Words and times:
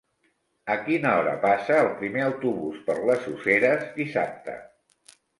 A 0.75 0.75
quina 0.85 1.09
hora 1.17 1.33
passa 1.43 1.75
el 1.81 1.89
primer 1.99 2.23
autobús 2.27 2.79
per 2.87 2.95
les 3.09 3.27
Useres 3.33 3.85
dissabte? 3.99 4.57